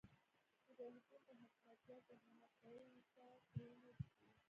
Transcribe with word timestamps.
مجاهدین 0.69 1.01
به 1.11 1.17
حکمتیار 1.31 2.01
ته 2.07 2.13
حکومت 2.17 2.51
کولو 2.61 3.01
ته 3.13 3.25
پرې 3.53 3.75
نه 3.83 3.89
ږدي. 3.95 4.09